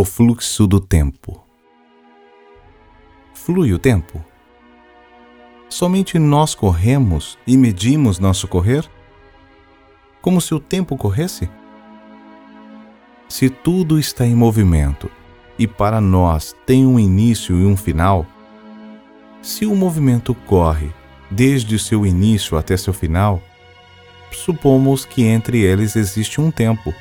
[0.00, 1.44] O fluxo do tempo.
[3.34, 4.24] Flui o tempo?
[5.68, 8.90] Somente nós corremos e medimos nosso correr?
[10.22, 11.50] Como se o tempo corresse?
[13.28, 15.10] Se tudo está em movimento
[15.58, 18.26] e para nós tem um início e um final,
[19.42, 20.90] se o movimento corre
[21.30, 23.42] desde seu início até seu final,
[24.32, 26.94] supomos que entre eles existe um tempo,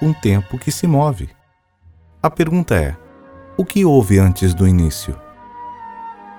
[0.00, 1.35] um tempo que se move.
[2.26, 2.96] A pergunta é:
[3.56, 5.16] o que houve antes do início?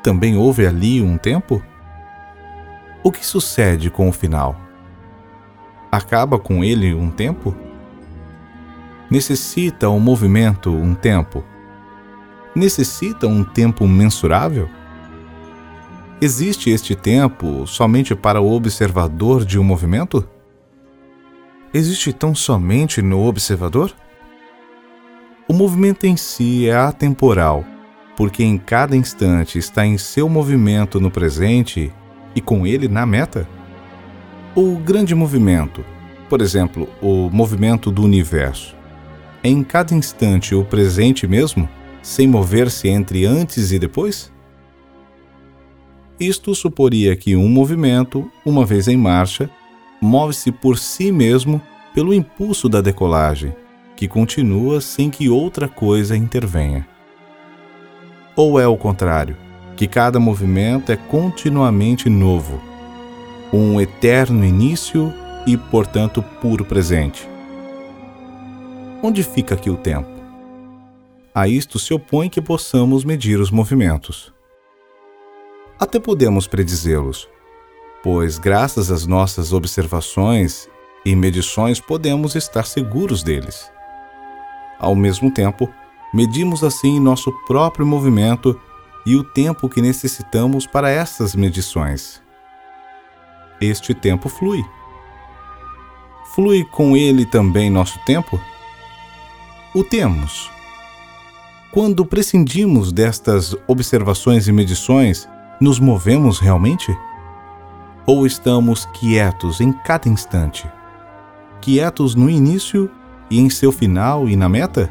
[0.04, 1.64] Também houve ali um tempo?
[3.02, 4.60] O que sucede com o final?
[5.90, 7.56] Acaba com ele um tempo?
[9.10, 11.42] Necessita o movimento um tempo?
[12.54, 14.70] Necessita um tempo mensurável?
[16.20, 20.28] Existe este tempo somente para o observador de um movimento?
[21.74, 23.96] Existe tão somente no observador?
[25.50, 27.64] O movimento em si é atemporal,
[28.18, 31.90] porque em cada instante está em seu movimento no presente
[32.36, 33.48] e com ele na meta?
[34.54, 35.86] O grande movimento,
[36.28, 38.76] por exemplo, o movimento do universo,
[39.42, 41.70] é em cada instante o presente mesmo,
[42.02, 44.30] sem mover-se entre antes e depois?
[46.20, 49.50] Isto suporia que um movimento, uma vez em marcha,
[50.02, 51.62] move-se por si mesmo
[51.94, 53.56] pelo impulso da decolagem,
[53.98, 56.88] que continua sem que outra coisa intervenha.
[58.34, 59.36] Ou é o contrário,
[59.76, 62.62] que cada movimento é continuamente novo,
[63.52, 65.14] um eterno início
[65.46, 67.28] e, portanto, puro presente.
[69.04, 70.10] Onde fica aqui o tempo?
[71.36, 74.38] A isto se opõe que possamos medir os movimentos
[75.80, 77.30] até podemos predizê-los,
[78.02, 80.68] pois, graças às nossas observações
[81.06, 83.72] e medições, podemos estar seguros deles.
[84.80, 85.70] Ao mesmo tempo,
[86.14, 88.60] medimos assim nosso próprio movimento
[89.06, 92.22] e o tempo que necessitamos para essas medições.
[93.60, 94.64] Este tempo flui.
[96.36, 98.40] Flui com ele também nosso tempo?
[99.74, 100.52] O temos.
[101.72, 105.28] Quando prescindimos destas observações e medições,
[105.60, 106.96] nos movemos realmente?
[108.06, 110.70] Ou estamos quietos em cada instante?
[111.60, 112.90] Quietos no início
[113.30, 114.90] e em seu final e na meta?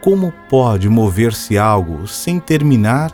[0.00, 3.12] Como pode mover-se algo sem terminar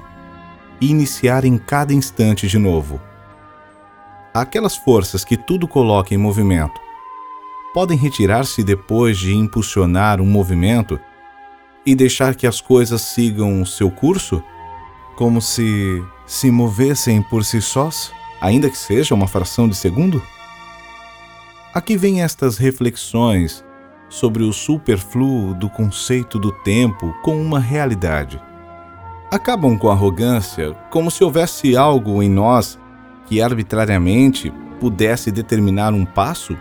[0.81, 3.01] e iniciar em cada instante de novo?
[4.35, 6.81] Aquelas forças que tudo coloca em movimento
[7.73, 10.99] podem retirar-se depois de impulsionar um movimento
[11.87, 14.43] e deixar que as coisas sigam o seu curso?
[15.21, 18.11] como se se movessem por si sós,
[18.41, 20.23] ainda que seja uma fração de segundo?
[21.73, 23.65] Aqui vem estas reflexões
[24.09, 28.43] sobre o superfluo do conceito do tempo com uma realidade.
[29.31, 32.77] Acabam com arrogância, como se houvesse algo em nós
[33.27, 36.59] que arbitrariamente pudesse determinar um passo?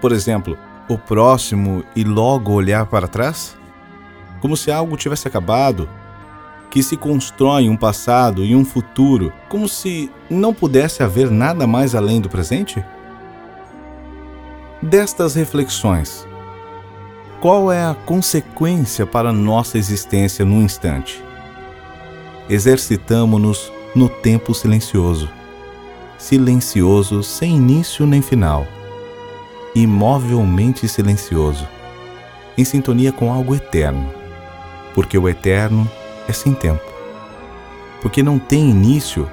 [0.00, 0.58] Por exemplo,
[0.88, 3.56] o próximo e logo olhar para trás?
[4.40, 5.88] Como se algo tivesse acabado
[6.68, 11.94] que se constrói um passado e um futuro como se não pudesse haver nada mais
[11.94, 12.84] além do presente?
[14.82, 16.26] Destas reflexões,
[17.40, 21.22] qual é a consequência para nossa existência no instante?
[22.50, 25.30] Exercitamo-nos no tempo silencioso,
[26.18, 28.66] silencioso sem início nem final,
[29.72, 31.68] imovelmente silencioso,
[32.58, 34.12] em sintonia com algo eterno,
[34.96, 35.88] porque o eterno
[36.26, 36.82] é sem tempo,
[38.00, 39.30] porque não tem início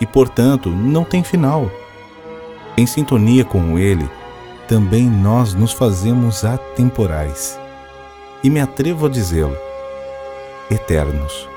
[0.00, 1.70] e, portanto, não tem final.
[2.78, 4.08] Em sintonia com Ele,
[4.68, 7.58] também nós nos fazemos atemporais,
[8.42, 9.56] e me atrevo a dizê-lo,
[10.70, 11.55] eternos.